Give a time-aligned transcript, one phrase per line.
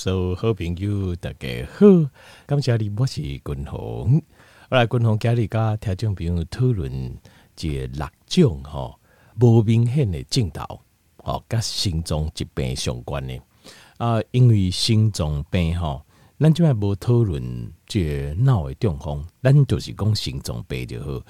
[0.00, 2.08] 所有好朋友大家好，
[2.46, 4.22] 感谢你，我是君鸿。
[4.70, 7.18] 我来君鸿家里家听众朋友讨论
[7.56, 8.94] 这六种吼
[9.40, 10.80] 无明显的症头，
[11.16, 13.36] 吼，甲心脏疾病相关的
[13.96, 16.06] 啊，因为心脏病吼，
[16.38, 21.20] 咱就还无讨论这脑的中风，咱就是讲心脏病就好。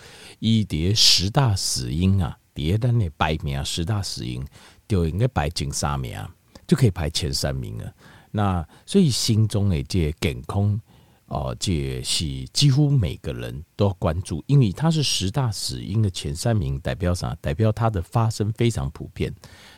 [0.41, 4.45] 伊伫十大死因啊，伫咱的排名十大死因，
[4.87, 6.23] 就应该排前三名，
[6.67, 7.91] 就可以排前三名了。
[8.31, 10.81] 那所以心中的这健康
[11.27, 17.37] 哦，这是几乎每个人都要关注，因为它是十大死因的前三名，代表啥？
[17.41, 19.35] 代表它的发生非常普遍，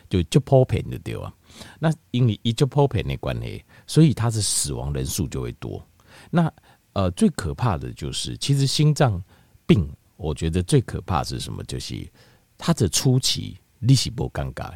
[0.09, 1.33] 就就普遍的对啊。
[1.77, 5.85] 那因为一就普遍的关系，所以它的死亡人数就会多。
[6.29, 6.51] 那
[6.93, 9.21] 呃，最可怕的就是，其实心脏
[9.65, 11.61] 病，我觉得最可怕是什么？
[11.65, 12.09] 就是
[12.57, 14.71] 它的初期你是不尴尬。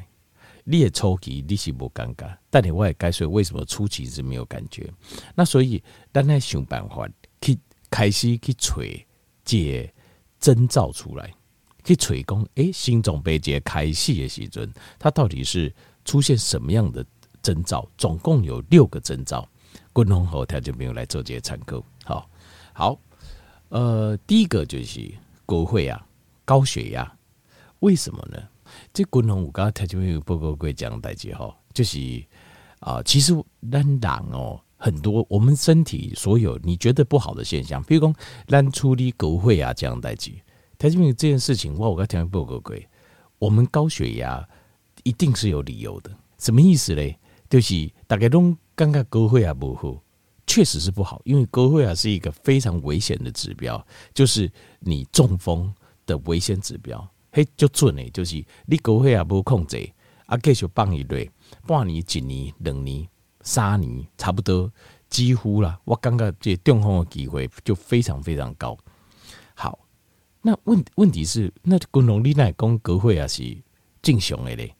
[0.68, 4.92] 你也抽期，你是不尴尬，但你我也该说为什么初期是没有感觉？
[5.36, 7.08] 那所以，咱来想办法
[7.40, 7.56] 去
[7.92, 8.81] 开始去找
[9.44, 9.94] 解
[10.39, 11.31] 征兆出来，
[11.84, 15.72] 去找讲，诶、心脏病这开始的时阵，它到底是
[16.04, 17.06] 出现什么样的
[17.44, 17.88] 征兆？
[17.95, 19.48] 总共有六个征兆，
[19.94, 21.84] 共同后他就没有来做这些参考。
[22.04, 22.28] 好，
[22.73, 23.00] 好，
[23.70, 25.14] 呃，第一个就是
[25.45, 26.06] 高血压，
[26.44, 27.16] 高血压，
[27.82, 28.42] 为什么呢？
[28.94, 32.23] 这功能我刚刚听前面有报告过讲代志吼，就是
[32.80, 33.33] 啊，其实
[33.71, 38.16] 咱人哦，很多我们身体所有你觉得不好的现象，比如讲
[38.47, 40.31] 咱处理高血压这样代志，
[40.77, 42.75] 听前面这件事情，我我刚听报告过，
[43.39, 44.47] 我们高血压
[45.03, 47.17] 一定是有理由的，什么意思嘞？
[47.49, 50.02] 就是大家都刚刚高血压不好，
[50.45, 55.73] 确实是不好，因为高血压是一个非常危险的指标，就是你中风
[56.05, 57.08] 的危险指标。
[57.36, 59.91] 嘿，就准诶，就是你高血压无控制，
[60.25, 61.30] 啊，继续放一类，
[61.67, 63.05] 半年、一年、两年、
[63.42, 64.72] 三年，差不多
[65.09, 65.77] 几乎啦。
[65.83, 68.77] 我感觉这中风的机会就非常非常高。
[69.53, 69.77] 好，
[70.44, 73.58] 那问问题是，那滚龙你奈讲高血压是
[74.02, 74.73] 正常的嘞，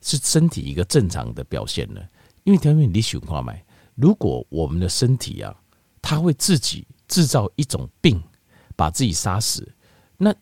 [0.00, 2.00] 是身体一个正常的表现呢？
[2.44, 3.62] 因为条件你想看买，
[3.94, 5.54] 如果我们的身体啊，
[6.00, 8.22] 它会自己制造一种病，
[8.74, 9.70] 把自己杀死，
[10.16, 10.34] 那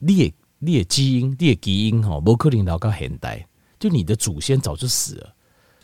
[0.00, 0.34] 你也。
[0.62, 3.46] 你的基因，你的基因哈，不可能老到现代，
[3.78, 5.34] 就你的祖先早就死了。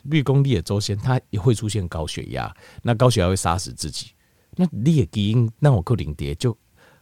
[0.08, 4.10] 比如讲，你的祖先他也会出现高血压，那高血压会杀死自己。
[4.54, 6.56] 那你的基因，那我克林蝶就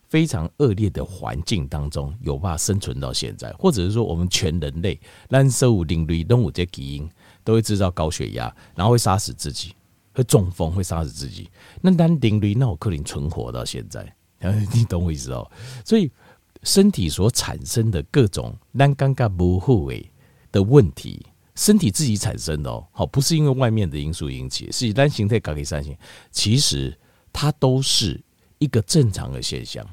[0.09, 4.99] 非常恶劣的环境当中有办法生存到现在，或者是说我们全人类，
[5.29, 7.11] 咱所有人类动物这基因
[7.43, 9.75] 都会制造高血压，然后会杀死自己，
[10.13, 11.51] 会中风，会杀死自己。
[11.83, 14.15] 那咱人类那我克林存活到现在，
[14.73, 15.51] 你懂我意思哦？
[15.85, 16.09] 所以。
[16.65, 19.89] 身体所产生的各种咱感觉不好
[20.51, 25.97] 的问题，身体自己产生的哦，好，不是因为外面的因素引起，是咱形态改给三型，
[26.33, 26.99] 其实
[27.33, 28.21] 它都是
[28.59, 29.87] 一个正常的现象，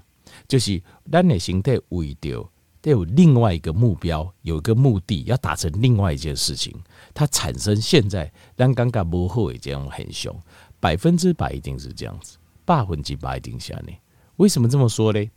[0.47, 0.81] 就是
[1.11, 2.49] 咱的形态为着
[2.81, 6.73] 都有另外一个目标，有一个目的要达成另外一件事情，
[7.13, 10.33] 它产生现在咱感觉不好的这样很凶，
[10.79, 13.91] 百分之百一定是这样子，百分之百一定下呢？
[14.37, 15.29] 为什么这么说呢？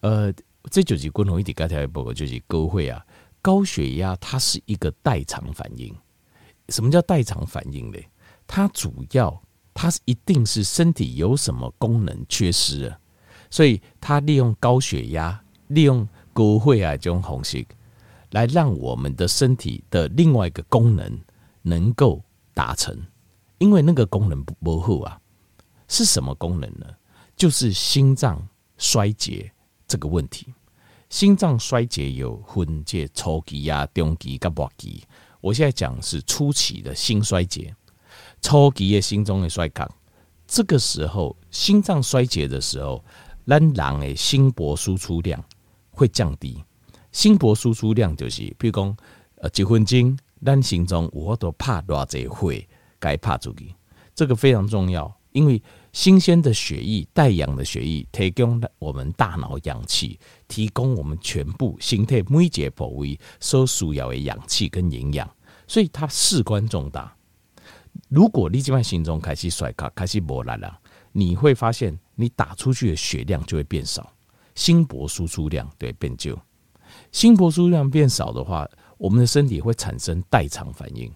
[0.00, 0.32] 呃。
[0.68, 3.06] 这就是共同一点，刚才报告就是高血压，
[3.40, 5.94] 高血压它是一个代偿反应。
[6.70, 7.98] 什么叫代偿反应呢？
[8.48, 9.40] 它主要
[9.72, 12.98] 它是一定是身体有什么功能缺失了，
[13.48, 17.64] 所以它利用高血压，利用高血压这种方式，
[18.32, 21.20] 来让我们的身体的另外一个功能
[21.62, 22.20] 能够
[22.52, 23.00] 达成。
[23.58, 25.20] 因为那个功能不不好啊，
[25.86, 26.86] 是什么功能呢？
[27.36, 28.44] 就是心脏
[28.78, 29.52] 衰竭。
[29.88, 30.52] 这个问题，
[31.08, 35.04] 心脏衰竭有分界初期啊、中期跟末期。
[35.40, 37.74] 我现在讲是初期的心衰竭，
[38.42, 39.88] 初期的心中的衰竭。
[40.46, 43.04] 这个时候，心脏衰竭的时候，
[43.46, 45.42] 咱人的心搏输出量
[45.90, 46.64] 会降低。
[47.12, 48.96] 心搏输出量就是，比如讲，
[49.36, 52.68] 呃，一分钟，咱心中我都怕多少血
[52.98, 53.74] 该怕出去，
[54.14, 55.62] 这个非常重要，因为。
[55.96, 65.26] 新鲜的血液，带氧的血液，提供我们大脑氧气，提供我们全部身体每一个部位所需要的氧气跟营养，
[65.66, 67.16] 所以它事关重大。
[68.10, 70.78] 如果你这边心中开始衰卡，开始无力了，
[71.12, 74.12] 你会发现你打出去的血量就会变少，
[74.54, 76.38] 心搏输出量对变旧。
[77.10, 78.68] 心搏输出量变少的话，
[78.98, 81.10] 我们的身体会产生代偿反应，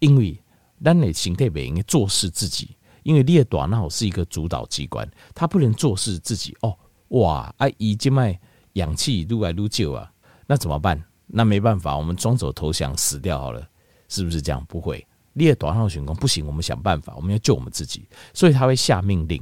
[0.00, 0.36] 因为
[0.82, 2.70] 咱的形态不应该做事自己。
[3.06, 6.76] 因为你的大脑是一个主导机关，它不能做事自己哦。
[7.10, 8.36] 哇，哎、啊，已经卖
[8.72, 10.10] 氧气撸来撸旧啊，
[10.48, 11.00] 那怎么办？
[11.28, 13.64] 那没办法，我们装走投降死掉好了，
[14.08, 14.64] 是不是这样？
[14.68, 19.40] 不会，你的大脑选工不行，我们想办法，我们要救我们自己，所以他会下命令，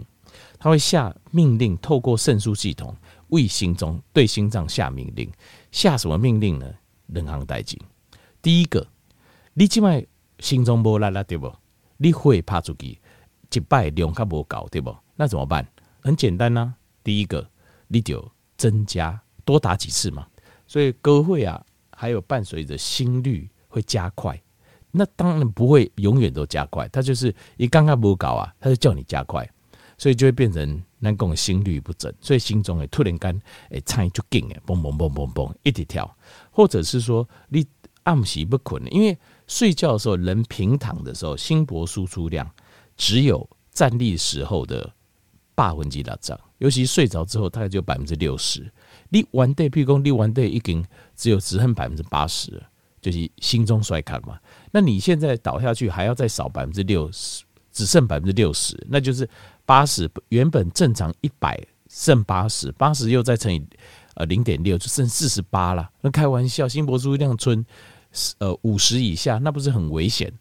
[0.58, 2.94] 他会下命令，透过肾素系统
[3.28, 5.32] 为心中对心脏下命令，
[5.72, 6.70] 下什么命令呢？
[7.06, 7.78] 两项代志，
[8.42, 8.86] 第一个，
[9.54, 10.06] 你即摆
[10.38, 11.50] 心中无力啦，对不？
[11.96, 12.98] 你会怕出去，
[13.54, 14.94] 一摆量较无够，对不？
[15.16, 15.66] 那怎么办？
[16.00, 17.48] 很简单呐、啊，第一个，
[17.88, 20.26] 你就增加多打几次嘛。
[20.66, 24.40] 所以歌会啊，还有伴随着心率会加快。
[24.90, 29.48] 那当然不会永远都加快，它就是一刚刚不搞啊，它就叫你加快，
[29.98, 36.16] 所以就会变成难讲心率不整，所以心中诶突然间诶差就紧诶，嘣嘣嘣嘣嘣一直跳，
[36.50, 37.66] 或者是说你
[38.04, 42.48] 暗时不困，因为睡觉的时候人平躺的时候心搏输出量
[42.96, 44.92] 只有站立时候的
[45.54, 48.70] 八分之一张，尤其睡着之后大概就百分之六十，
[49.08, 52.62] 你完对，譬如说你完对已经只有只剩百分之八十。
[53.00, 54.38] 就是心中衰卡嘛，
[54.72, 59.28] 那你现在倒下去还要再少百分之六十，只剩百分之六十，那就是
[59.66, 63.62] 八十，原本正常一百剩八十，八十又再乘以
[64.14, 65.86] 呃零点六，就剩四十八了。
[66.00, 67.62] 那开玩笑，心搏输量村
[68.38, 70.32] 呃五十以下，那不是很危险，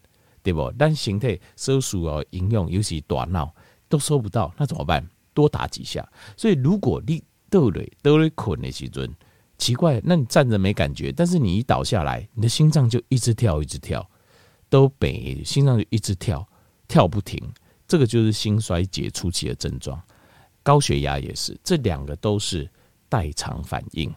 [0.44, 0.72] 对不？
[0.78, 3.52] 但形态收缩哦，应用尤其大脑
[3.88, 5.04] 都收不到，那怎么办？
[5.32, 6.08] 多打几下。
[6.36, 7.20] 所以如果你
[7.50, 9.12] 倒累倒累困的时阵。
[9.56, 14.04] 奇怪，那你站着没感觉，但是你一倒下来，你的心脏就一直跳，一直跳，
[14.68, 16.46] 都北心脏就一直跳，
[16.88, 17.40] 跳不停。
[17.86, 20.02] 这个就是心衰竭初期的症状。
[20.64, 22.68] 高血压也是，这两个都是
[23.08, 24.12] 代偿反应，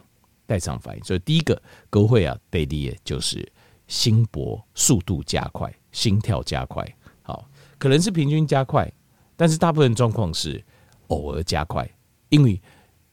[0.47, 1.03] 代偿反应。
[1.03, 3.47] 所以第一个勾会啊，第二个就是
[3.87, 6.85] 心搏速度加快，心跳加快。
[7.23, 8.91] 好，可能是平均加快，
[9.35, 10.63] 但是大部分状况是
[11.07, 11.89] 偶尔加快，
[12.29, 12.61] 因为。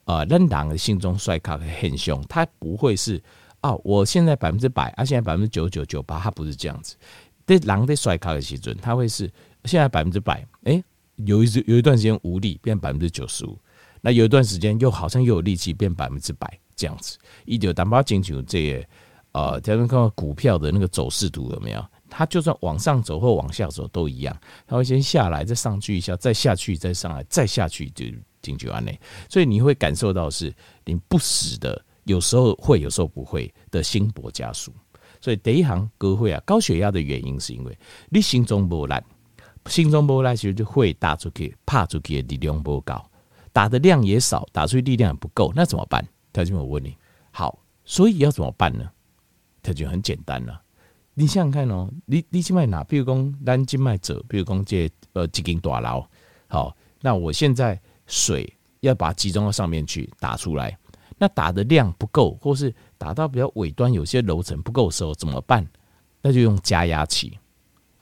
[0.06, 3.18] 呃，人的心中衰卡很凶，他不会是
[3.62, 6.94] 哦，我现在百分之百，啊，现在百分之九九九八，他不是这样子。
[7.46, 9.32] 对，狼的衰卡的时阵，他会是
[9.64, 10.84] 现在百分之百，诶，
[11.16, 13.58] 有一有一段时间无力变百分之九十五，
[14.02, 17.16] 那有一段时间又好像又有力气变百分之百这样子。
[17.46, 18.86] 一九单八进九这个，
[19.34, 21.84] 呃，咱们看到股票的那个走势图有没有？
[22.08, 24.34] 它就算往上走或往下走都一样，
[24.66, 28.06] 它会先下来，再上去一下，再下去，再上来，再下去就。
[28.44, 29.00] 进去安内，
[29.30, 30.54] 所以你会感受到是
[30.84, 34.70] 你不死的，有时候会，有时候不会的心搏加速。
[35.18, 37.78] 所以第一行歌会啊，高血压的原因是因为
[38.10, 38.94] 你心中无力，
[39.64, 43.02] 心中无力其实就会打出去，怕出去的力量不高，
[43.50, 46.06] 打的量也少，打出去力量也不够，那怎么办？
[46.30, 46.94] 他就我问你，
[47.30, 48.90] 好，所以要怎么办呢？
[49.64, 50.62] 他就很简单了，
[51.14, 52.84] 你想想看哦，你你静脉哪？
[52.84, 56.06] 比如讲咱静脉者，比如讲这呃几根大楼，
[56.46, 57.80] 好，那我现在。
[58.06, 60.76] 水要把集中到上面去打出来，
[61.16, 65.66] 那打的量不够，或是打到比较尾端有些楼层不够的时候怎么办？
[66.20, 67.38] 那就用加压器，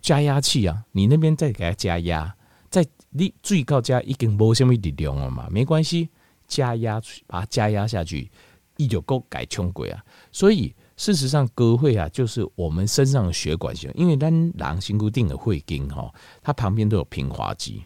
[0.01, 2.35] 加压器啊，你那边再给它加压，
[2.69, 6.09] 在你最高加一根无什么力量了嘛，没关系，
[6.49, 8.29] 加压把它加压下去，
[8.77, 10.05] 一就够改穷鬼啊。
[10.33, 16.09] 所以事实上，歌会啊，就是我们身上的血管型，因为咱人身固定的会经哈，
[16.41, 17.83] 它旁边都有平滑肌，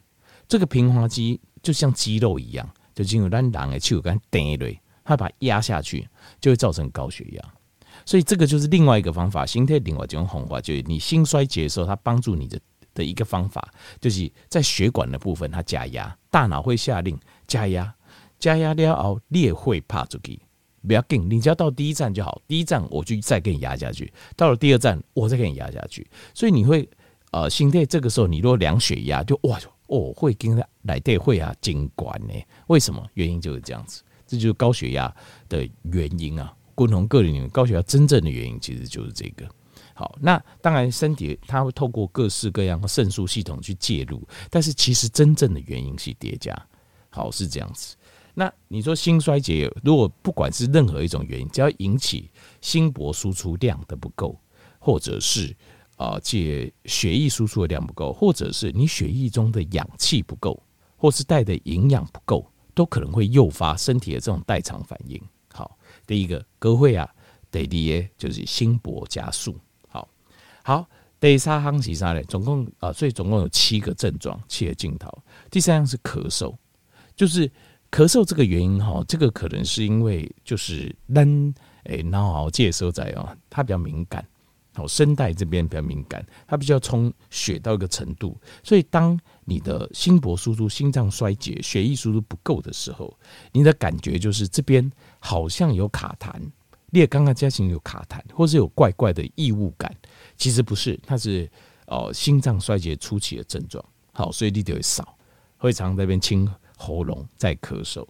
[0.47, 1.41] 这个平滑肌。
[1.63, 6.07] 就像肌肉一样，就进入咱人的气管等类，它把它压下去，
[6.39, 7.43] 就会造成高血压。
[8.05, 12.61] 所以这个就是另外一个方法，心态另外一种方法，就是你心衰竭的时候，它帮助你的
[12.93, 13.67] 的一个方法，
[13.99, 17.93] 就是在血管的部分它加压，大脑会下令加压，
[18.39, 20.39] 加压了后你也会怕出去，
[20.87, 26.89] 不要紧，你只要到第一站就好，第一站我就再给你压下去，到了第二站我再给你压下去，所以你会
[27.33, 29.59] 呃心态这个时候你如果量血压就哇。
[29.89, 32.35] 哦，会跟来对会啊，经管呢？
[32.67, 33.01] 为什么？
[33.15, 35.15] 原因就是这样子，这就是高血压
[35.49, 36.53] 的原因啊。
[36.75, 39.49] 共同个人高血压真正的原因其实就是这个。
[39.95, 46.53] 好，那当然身体它会透过各式各样的肾素系统去介入，但是其实真正的原因是叠加。
[47.09, 47.95] 好，是这样子。
[48.39, 54.39] 那你说心衰竭，如果不管是任何一种原因，只要引起心搏输出量的不够，
[54.79, 55.57] 或者是。
[55.97, 60.63] 啊，借血液输出的量不够，或者是你血液中的氧气不够，
[60.95, 65.19] 或是带的营养不够，都可能会诱发身体的这种代偿反应。
[65.51, 67.09] 好，第一个歌会啊，
[67.51, 69.59] 第二个就是心搏加速。
[69.89, 70.07] 好，
[70.63, 70.87] 好，
[71.19, 72.23] 第三项是啥呢？
[72.25, 75.11] 总共啊，所以总共有七个症状，七个镜头。
[75.51, 76.55] 第三样是咳嗽，
[77.17, 77.51] 就是
[77.97, 84.23] 咳嗽这个原因哈，这个可能是因为就是人诶，脑喉结所在哦，它比较敏感。
[84.75, 93.19] 好，声带这边比较敏感，它比较充血到一个程度，所以当你的心搏输出、心脏衰竭、血液输出不够的时候，
[93.51, 96.31] 你的感觉就是这边好像有卡痰，
[96.91, 99.91] 你也刚刚家型有卡痰，或是有怪怪的异物感，
[100.37, 101.51] 其实不是，它是
[101.87, 103.83] 哦心脏衰竭初期的症状。
[104.13, 105.17] 好，所以你就会少，
[105.57, 108.07] 会常在那边清喉咙再咳嗽。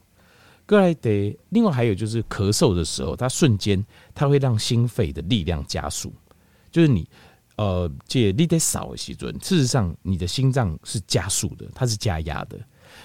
[0.67, 3.83] 过来的另外还有就是咳嗽的时候，它瞬间
[4.15, 6.13] 它会让心肺的力量加速，
[6.71, 7.09] 就是你
[7.57, 9.33] 呃借你得少一些准。
[9.41, 12.59] 事实上，你的心脏是加速的，它是加压的。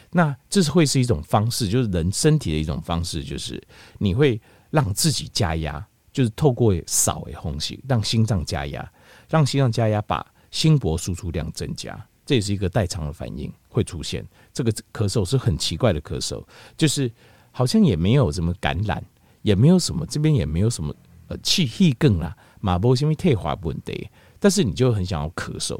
[0.10, 3.62] 那这是会是一种方式，就是人身体的一种方式，就是
[4.00, 4.42] 你会
[4.72, 8.92] 让自己加压，就是透过少的空气让心脏加压，
[9.30, 12.08] 让心脏加压，把心搏输出量增加。
[12.26, 14.26] 这也是一个代偿的反应会出现。
[14.54, 16.44] 这个咳嗽是很奇怪的咳嗽，
[16.78, 17.12] 就是。
[17.54, 19.04] 好像也没有什么感染，
[19.42, 20.96] 也没有什么这边也没有什么
[21.28, 24.10] 呃气气更啦，马波因为退化不稳定，
[24.40, 25.78] 但是你就很想要咳嗽，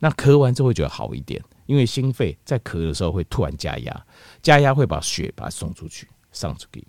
[0.00, 4.06] 那咳完之后会觉得好一点，因为心肺在咳的时候会突然加压，
[4.42, 6.84] 加压会把血把它送出去，上出去。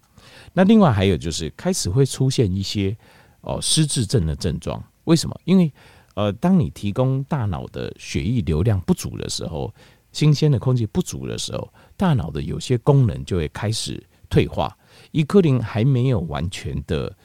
[0.54, 2.98] 那另外还有就是开始会出现一些
[3.42, 5.40] 哦失智症的症状，为什么？
[5.44, 5.72] 因为
[6.16, 9.74] 呃当你提供大脑的血液流量不足的时候，
[10.12, 14.04] 新鲜的空气不足的时候，大脑的有些功能就会开始。
[14.28, 14.76] 退化，
[15.12, 17.16] 一克林还没有完全的，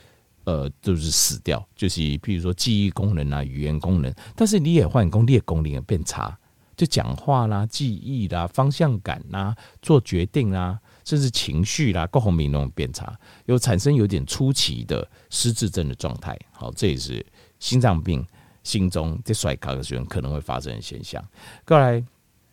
[0.45, 6.39] 呃，就是死掉，就是譬如说记忆功能啊、语言功能，但是你也换工，你的功能也变差，
[6.77, 16.39] 就讲话啦、记忆啦、方向感啦、做决定啦，甚至情绪啦、各方面都变差，有产生有点出奇的失智症的状态。
[16.53, 17.25] 好，这也是
[17.59, 18.25] 心脏病、
[18.63, 21.25] 心中在衰卡的时候可能会发生的现象。
[21.67, 22.03] 过来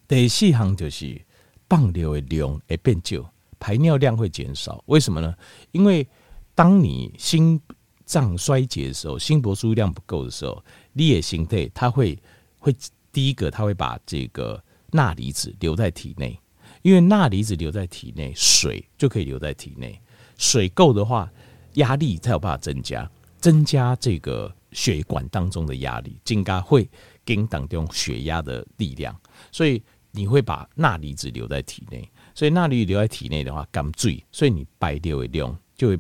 [0.08, 1.20] 第四行就是
[1.68, 3.32] 放尿的量会变少。
[3.60, 5.34] 排尿量会减少，为什么呢？
[5.72, 6.08] 因为
[6.54, 7.60] 当你心
[8.06, 12.16] 脏衰竭的时候，心搏输量不够的时候，裂心态它会
[12.60, 12.72] 会
[13.12, 16.40] 第一个，它会把这个钠离子留在体内，
[16.84, 20.00] 因为钠离子留在体内，水就可以留在体内。
[20.38, 21.28] 水够的话，
[21.74, 23.10] 压力才有办法增加，
[23.40, 26.90] 增加这个血管当中的压力，增加会
[27.26, 29.20] 跟当中血压的力量，
[29.52, 29.82] 所以
[30.12, 32.10] 你会把钠离子留在体内。
[32.34, 36.00] 所以钠离子留在体内的话，干醉，所以你排掉的量就会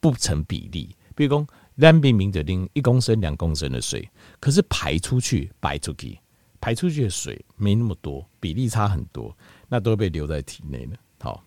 [0.00, 0.94] 不成比例。
[1.14, 1.46] 比如说，
[1.78, 6.18] 咱明明就拎一公升、两公升的水，可是排出去、排出去、
[6.60, 9.36] 排出去的水没那么多，比例差很多，
[9.68, 10.96] 那都被留在体内了。
[11.18, 11.42] 好，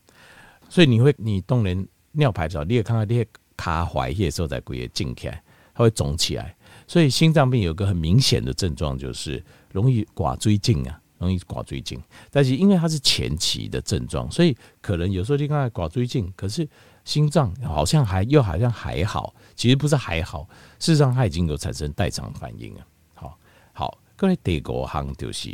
[0.68, 3.26] 所以你会，你当然尿排的时候，你也看到那些
[3.56, 5.44] 卡怀的时候在规个静起来，
[5.80, 6.54] 它会肿起来。
[6.86, 11.02] 所以心脏病有个很明显的症状，就是容易寡水肿啊。
[11.20, 16.66] 容易挂水肿，但是因为它是前期的症状，所以可能有时候你看挂水肿，可是
[17.04, 20.48] 心脏好像还又好像还好，其实不是还好，
[20.80, 22.88] 事实上它已经有产生代偿反应了。
[23.16, 23.38] 好，
[23.74, 25.50] 好，各位第五行就是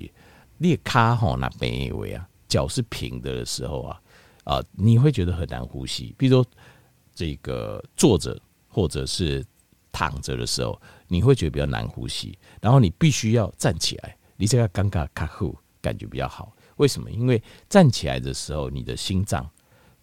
[0.60, 4.02] 你的脚吼那边位啊，脚是平的的时候啊，
[4.44, 6.14] 啊，你会觉得很难呼吸。
[6.16, 6.46] 比如说
[7.16, 9.44] 这个坐着或者是
[9.98, 14.18] 躺着的时候，你会觉得比较难呼吸，然后你必须要站起来。
[14.36, 17.10] 你这个尴尬卡呼感觉比较好，为什么？
[17.10, 19.50] 因为站起来的时候，你的心脏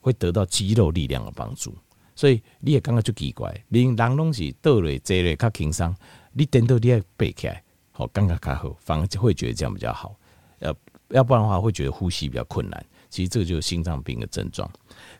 [0.00, 1.76] 会得到肌肉力量的帮助，
[2.16, 5.94] 所以你也刚刚就奇怪，你人东西倒了这类较轻松，
[6.32, 10.16] 你等到你要背起来，好尴尬卡呼，反而就会觉得这样比较好。
[10.60, 10.74] 呃，
[11.08, 12.86] 要不然的话会觉得呼吸比较困难。
[13.10, 14.70] 其实这个就是心脏病的症状。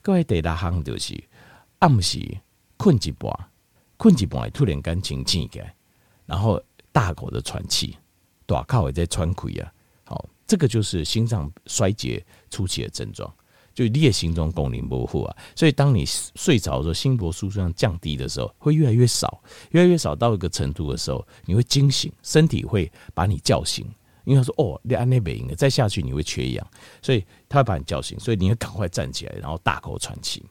[0.01, 1.23] 各位第六项就是
[1.81, 2.19] 暗时
[2.79, 3.31] 困一半，
[4.03, 5.73] 困一半突然间清醒起来，
[6.27, 7.97] 然后大口的喘气。
[8.45, 13.33] 大靠也在喘气啊，好，这个就是心脏衰竭初期的症状，
[13.73, 19.41] 就你的心中功能模糊啊，所以当你睡着的时候，心搏输出量降低的时候，会越来越少，
[19.71, 23.87] 越来越少到一个程度的时候，你会惊醒，身体会把你叫醒，
[24.25, 26.67] 因为他说哦，你按那边再下去你会缺氧，
[27.01, 30.45] 所以他会把你叫醒，所以你要赶快站起来，然后大口喘气。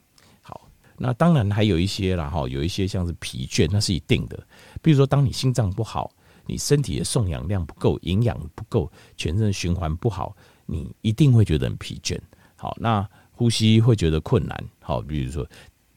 [1.02, 4.38] 那当然还有一些然后有一些像是疲倦，那是一定的，
[4.82, 6.12] 比如说当你心脏不好。
[6.48, 12.20] 你身体的送氧量不够，营养不够，全身循环不好，你一定会觉得很疲倦。
[12.58, 14.64] 好，那呼吸会觉得困难。
[14.82, 15.48] 好，比如说，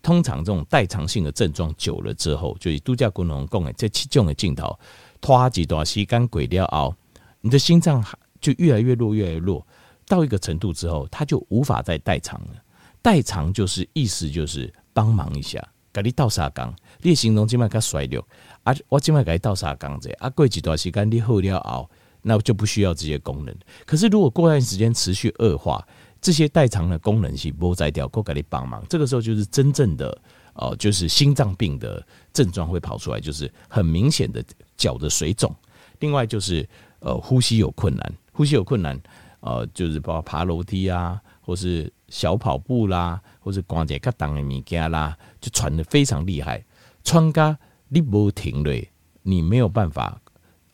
[0.03, 4.79] 通常这种代偿性的症状久了之后，就以度假功能讲的这七种的镜头，
[5.21, 6.95] 拖几段时间鬼掉熬，
[7.41, 8.05] 你的心脏
[8.39, 9.67] 就越来越弱，越来越弱，
[10.07, 12.51] 到一个程度之后，它就无法再代偿了。
[13.03, 18.27] 代偿就是意思就是帮忙一下，给你倒沙缸，你的心脏起码较衰弱。
[18.63, 21.91] 啊，我今晚甲你倒沙缸子啊，过几段时间你好了后，
[22.23, 23.55] 那就不需要这些功能。
[23.85, 25.87] 可是如果过段时间持续恶化，
[26.23, 28.83] 这些代偿的功能是不再掉，够给你帮忙。
[28.89, 30.17] 这个时候就是真正的
[30.55, 32.01] 哦、就是心脏病的
[32.33, 34.43] 症状会跑出来，就是很明显的
[34.77, 35.53] 脚的水肿。
[35.99, 36.67] 另外就是
[37.01, 38.99] 呃，呼吸有困难，呼吸有困难，
[39.41, 46.65] 呃，就是包括爬楼梯啊，或是小跑步啦，或者关节较重的物件啦，就喘得非常厉害，
[47.03, 47.59] 喘嘎。
[47.89, 48.91] 你不停嘞，
[49.23, 50.21] 你没有办法、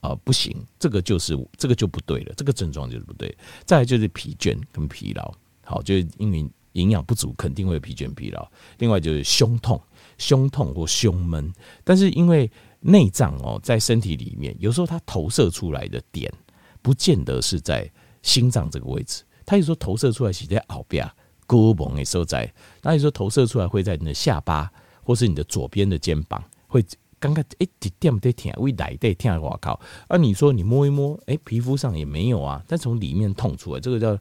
[0.00, 3.36] 呃，不行，这个就是这个就不对了，这个症状就是不对。
[3.66, 5.34] 再来就是疲倦跟疲劳，
[5.64, 8.48] 好，就是因为营养不足，肯定会疲倦疲劳。
[8.78, 9.78] 另外就是胸痛、
[10.16, 11.52] 胸痛或胸闷，
[11.84, 16.32] 但是因为内脏哦，在身体里面，有时候它投射出来的点，
[16.80, 17.90] 不见得是在
[18.22, 21.04] 心脏这个位置，它有时候投射出来是在后边
[21.44, 22.48] 胳膊的所在，
[22.82, 24.70] 那有时候投射出来会在你的下巴，
[25.02, 26.84] 或是你的左边的肩膀会。
[27.18, 29.78] 刚刚哎，点点不得疼，胃来得疼，我靠！
[30.06, 34.16] 啊，你说你摸一摸，哎、皮肤上也没有啊，但从里面痛出来，这个叫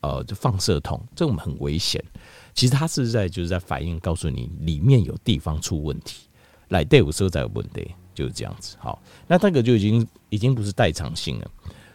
[0.00, 2.04] 呃，就放射痛，这种很危险。
[2.52, 6.26] 其实它是在就是在反映，告诉你里面有地方出问题，
[6.70, 8.76] 来得有时候在有问题，就是这样子。
[8.80, 11.50] 好，那这个就已经已经不是代偿性了。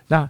[0.08, 0.27] 那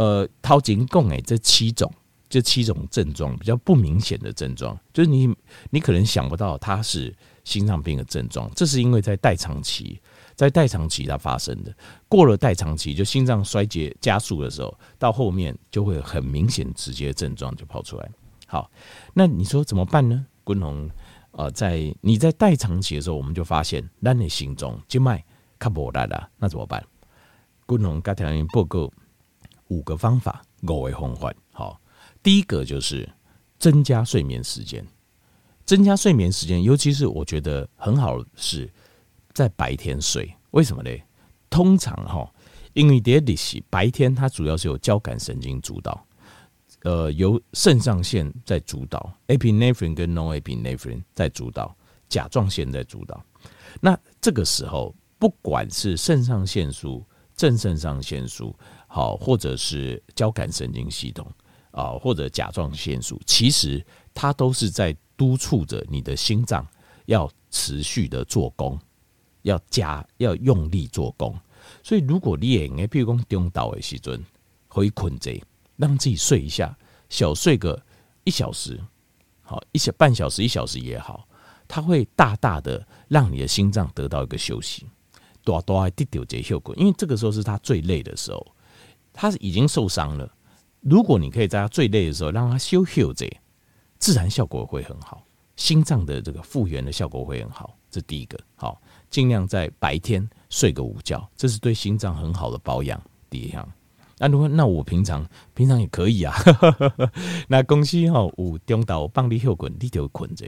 [0.00, 1.92] 呃，头前讲诶，这七种
[2.28, 5.28] 这七种症状比较不明显的症状，就是你
[5.68, 7.14] 你可能想不到它是。
[7.42, 9.98] 心脏病的症状，这是因为在代偿期，
[10.36, 11.74] 在代偿期它发生的。
[12.06, 18.08] 过了代偿期，就心脏衰竭加速的时候，到后面就会很明显直接症状就跑出来。
[18.46, 18.70] 好，
[19.14, 20.24] 那你说怎么办呢？
[20.44, 20.88] 滚红，
[21.32, 25.24] 呃，在你在代偿期的时候，我们就发现，那你心中静脉
[25.58, 26.84] 卡不来了，那怎么办？
[27.64, 28.88] 滚红该条件报告
[29.70, 31.32] 五个方法，五个方法。
[31.52, 31.80] 好，
[32.22, 33.08] 第一个就是
[33.58, 34.86] 增加睡眠时间。
[35.64, 38.68] 增加睡眠时间，尤其是我觉得很好是
[39.32, 40.32] 在白天睡。
[40.50, 40.90] 为什么呢？
[41.48, 42.28] 通常哈，
[42.72, 46.04] 因为第一是白天它主要是由交感神经主导，
[46.82, 51.76] 呃，由肾上腺在主导，epinephrine 跟 norepinephrine 在主导，
[52.08, 53.24] 甲状腺在主导。
[53.80, 57.04] 那这个时候，不管是肾上腺素、
[57.36, 58.56] 正肾上腺素，
[58.92, 61.24] 好，或者是交感神经系统
[61.70, 63.82] 啊，或者甲状腺素，其实
[64.12, 64.94] 它都是在。
[65.20, 66.66] 督促着你的心脏
[67.04, 68.80] 要持续的做工，
[69.42, 71.38] 要加要用力做工。
[71.82, 74.24] 所以，如果你也哎，比如讲中岛的时阵，
[74.66, 75.38] 可以困着，
[75.76, 76.74] 让自己睡一下，
[77.10, 77.78] 小睡个
[78.24, 78.80] 一小时，
[79.42, 81.28] 好一小半小时一小时也好，
[81.68, 84.86] 它会大大的让你的心脏得到一个休息，
[85.44, 86.74] 多多还得到这效果。
[86.76, 88.46] 因为这个时候是他最累的时候，
[89.20, 90.32] 他已经受伤了。
[90.80, 93.04] 如果你可以在他最累的时候让他休息。
[93.98, 95.22] 自然效果会很好，
[95.56, 97.76] 心脏的这个复原的效果会很好。
[97.90, 98.80] 这第一个，好，
[99.10, 102.98] 尽量在白天睡个午觉，这是对心脏很好的保养。
[103.28, 103.70] 第一项，
[104.16, 106.34] 那如果那我平常平常也可以啊。
[107.46, 110.46] 那公司哈有中岛帮你休困，你就困着，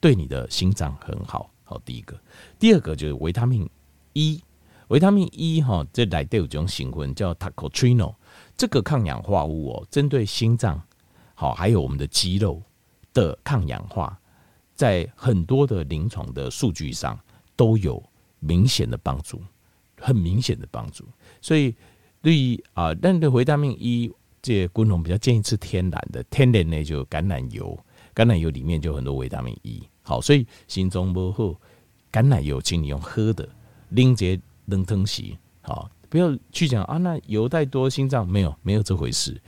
[0.00, 1.48] 对你的心脏很好。
[1.62, 2.20] 好，第一个，
[2.58, 3.70] 第二个就是维他命
[4.14, 4.42] E，
[4.88, 8.14] 维他命 E 哈，这里都有种成分叫 t a c o t r i n o
[8.56, 10.82] 这个抗氧化物哦，针对心脏
[11.34, 12.62] 好，还有我们的肌肉。
[13.14, 14.16] 的抗氧化，
[14.74, 17.18] 在很多的临床的数据上
[17.56, 18.00] 都有
[18.38, 19.40] 明显的帮助，
[19.98, 21.04] 很明显的帮助。
[21.40, 21.74] 所以
[22.22, 27.76] 对于啊，但对维他命 E 这些观众比较建议吃天然的，天然呢就橄榄油，
[28.14, 29.82] 橄榄油里面就很多维他命 E。
[30.02, 31.44] 好，所以心中不好，
[32.12, 33.48] 橄榄油请你用喝的，
[33.88, 39.38] 拎着冷汤洗，好，不要去讲啊，那油太多心脏没有没有这回事。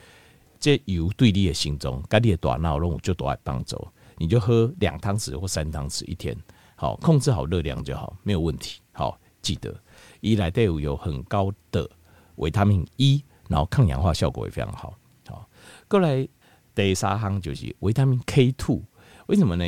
[0.59, 6.37] 这油对你的心脏，跟你的大脑拢就都爱帮助，你就喝两汤匙或三汤匙一天，
[6.77, 8.81] 好，控制好热量就好，没有问题。
[8.93, 9.75] 好，记得
[10.21, 11.89] 一来对有很高的
[12.37, 14.95] 维他命 E，然后抗氧化效果也非常好。
[15.27, 15.49] 好，
[15.89, 16.29] 过来
[16.75, 18.83] 第三项就是维他命 K two，
[19.29, 19.65] 为什么呢？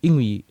[0.00, 0.44] 因为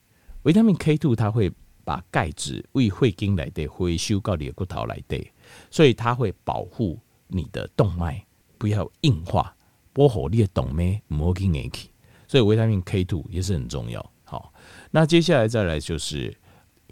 [0.43, 1.49] 维他命 K two 它会
[1.85, 5.25] 把钙质为会经来的回收到你的骨头来的，
[5.71, 8.25] 所以它会保护你的动脉
[8.57, 9.55] 不要硬化。
[9.93, 11.89] 保护你的动脉不会硬起，
[12.27, 14.11] 所以维他命 K two 也是很重要。
[14.25, 14.51] 好，
[14.91, 16.35] 那接下来再来就是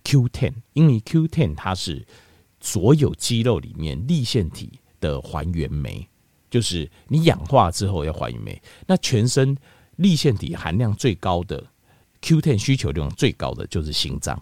[0.05, 2.07] Q ten，因为 Q ten 它是
[2.61, 6.07] 所有肌肉里面粒线体的还原酶，
[6.49, 8.61] 就是你氧化之后要还原酶。
[8.87, 9.53] 那全身
[9.97, 11.61] 粒线体含量最高的
[12.21, 14.41] Q ten 需求量最高的就是心脏，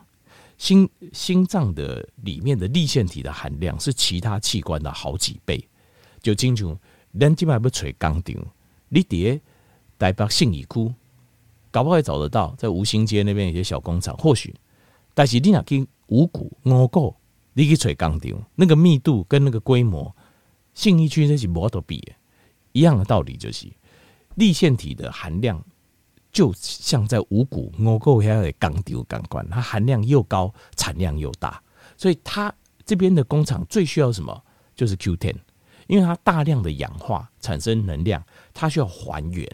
[0.62, 5.68] 心心脏的里面的粒线体的含量是其他器官的好几倍，
[6.22, 6.78] 就清楚。
[7.20, 8.36] 咱今摆要找工厂，
[8.88, 9.42] 你伫
[9.98, 10.94] 台北信义区，
[11.72, 14.54] 搞不好也找得到，在吴兴街那边有些小工厂，或许。
[15.16, 17.16] 但是你若去五股、五股，
[17.54, 20.16] 你去找工厂，那个密度跟那个规模，
[20.76, 22.14] 信义区那是无得比的。
[22.74, 23.66] 一样的道理就是，
[24.36, 25.66] 粒线体的含量，
[26.32, 31.62] 就像在五股、五股遐个工厂感官，它含量又高，产量又大，
[31.98, 32.54] 所以它
[32.86, 34.44] 这边的工厂最需要什么？
[34.76, 35.36] 就是 Q10。
[35.88, 39.46] 因为它大量的氧化产生能量，它需要还原，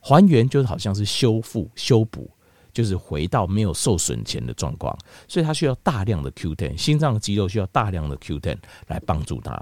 [0.00, 2.28] 还原就好像是修复、修补，
[2.72, 4.96] 就是回到没有受损前的状况，
[5.28, 9.52] 所以它需要大量的 Q10，心脏肌肉需要大量的 Q10 来帮助它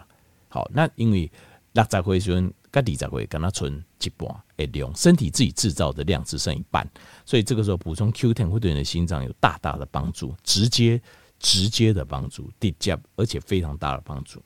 [0.48, 1.30] 好，那因为
[1.72, 6.84] 六十岁时阵，跟二十岁跟他存一半的量，身体自己制造的量只剩一半，
[7.24, 11.00] 所以这个时候补充 Q10 会对你的心脏有大大的帮助，直接
[11.38, 14.42] 直接的帮助，直接而且非常大的帮助。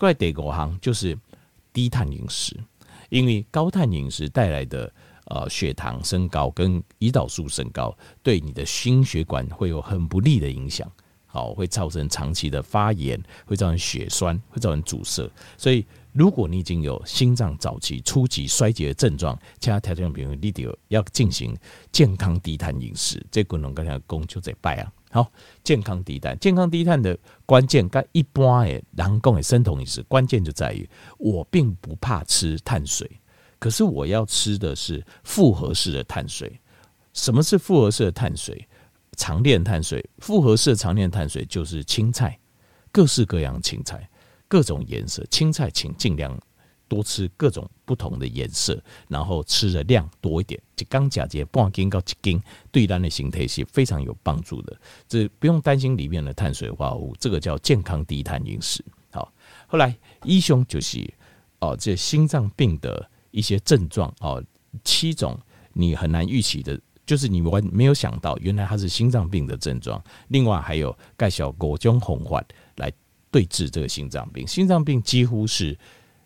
[0.00, 1.16] 另外第五项就是
[1.72, 2.56] 低碳饮食，
[3.10, 4.92] 因为高碳饮食带来的
[5.26, 10.90] 呃血糖升高跟胰岛素升高，对你的心血管会有很不利的影响。
[11.32, 15.26] 好，会造成长期的发炎，会造成血栓，会造成阻塞。
[15.56, 21.56] 所以，如果你已经有心脏早期、初级衰竭的症状，其他条件比如你得要进行
[21.90, 23.24] 健康低碳饮食。
[23.30, 24.92] 这个能刚才讲就这拜啊。
[25.10, 25.32] 好，
[25.64, 33.10] 健康低碳，健康低碳的关键，跟一般的人讲的生酮饮食，关键就在于我并不怕吃碳水，
[33.58, 36.60] 可是我要吃的是复合式的碳水。
[37.14, 38.68] 什么是复合式的碳水？
[39.16, 42.38] 常链碳水，复合式的长链碳水就是青菜，
[42.90, 44.08] 各式各样青菜，
[44.48, 46.38] 各种颜色青菜，请尽量
[46.88, 50.60] 多吃各种不同的颜色，然后吃的量多一点。
[50.74, 54.76] 就刚讲这半斤到一斤，对咱的形态是非常有帮助的。
[55.08, 58.84] 这不用担心里面的碳水化合物，这个叫健康低碳饮食。
[59.10, 59.32] 好，
[59.66, 61.06] 后来医生就是
[61.60, 64.42] 哦，这心脏病的一些症状哦，
[64.84, 65.38] 七种
[65.74, 66.80] 你很难预期的。
[67.04, 70.02] 就是你完没有想到，原来它是心脏病的症状。
[70.28, 72.42] 另外还有介绍五种方法
[72.76, 72.92] 来
[73.30, 74.46] 对治这个心脏病。
[74.46, 75.76] 心脏病几乎是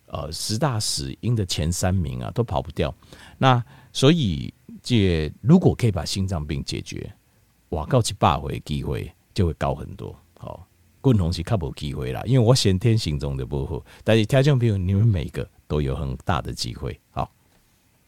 [0.06, 2.94] 呃十大死因的前三名啊，都跑不掉。
[3.38, 3.62] 那
[3.92, 7.10] 所以这如果可以把心脏病解决，
[7.70, 10.14] 哇，高起八回机会就会高很多。
[10.38, 10.66] 好，
[11.00, 17.00] 共同是较无机会啦，因为我先天心脏的不好，但是听众朋友你们每个都有很大的机会。
[17.10, 17.32] 好。